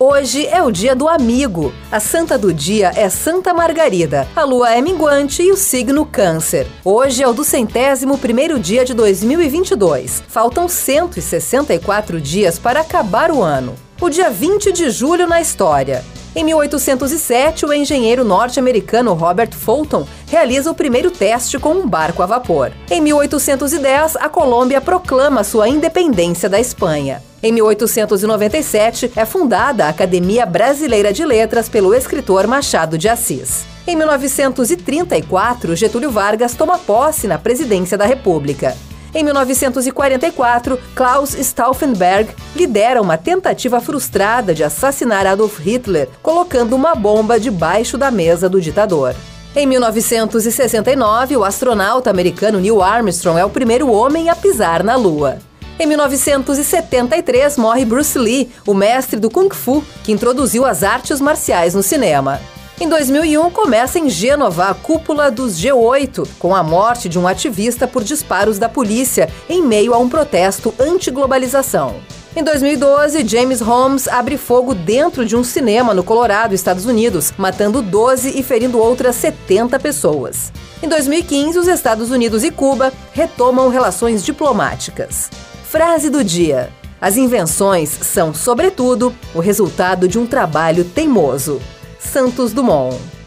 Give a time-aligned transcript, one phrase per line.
[0.00, 1.72] Hoje é o dia do amigo.
[1.90, 4.28] A santa do dia é Santa Margarida.
[4.36, 6.68] A lua é minguante e o signo Câncer.
[6.84, 10.22] Hoje é o do centésimo primeiro dia de 2022.
[10.28, 13.74] Faltam 164 dias para acabar o ano.
[14.00, 16.04] O dia 20 de julho na história.
[16.38, 22.26] Em 1807, o engenheiro norte-americano Robert Fulton realiza o primeiro teste com um barco a
[22.26, 22.70] vapor.
[22.88, 27.20] Em 1810, a Colômbia proclama sua independência da Espanha.
[27.42, 33.66] Em 1897, é fundada a Academia Brasileira de Letras pelo escritor Machado de Assis.
[33.84, 38.76] Em 1934, Getúlio Vargas toma posse na presidência da República.
[39.14, 47.40] Em 1944, Klaus Stauffenberg lidera uma tentativa frustrada de assassinar Adolf Hitler, colocando uma bomba
[47.40, 49.14] debaixo da mesa do ditador.
[49.56, 55.38] Em 1969, o astronauta americano Neil Armstrong é o primeiro homem a pisar na Lua.
[55.80, 61.74] Em 1973, morre Bruce Lee, o mestre do Kung Fu, que introduziu as artes marciais
[61.74, 62.40] no cinema.
[62.80, 67.88] Em 2001, começa em Gênova a cúpula dos G8, com a morte de um ativista
[67.88, 71.96] por disparos da polícia em meio a um protesto anti-globalização.
[72.36, 77.82] Em 2012, James Holmes abre fogo dentro de um cinema no Colorado, Estados Unidos, matando
[77.82, 80.52] 12 e ferindo outras 70 pessoas.
[80.80, 85.28] Em 2015, os Estados Unidos e Cuba retomam relações diplomáticas.
[85.64, 91.60] Frase do dia: As invenções são, sobretudo, o resultado de um trabalho teimoso.
[91.98, 93.17] Santos Dumont.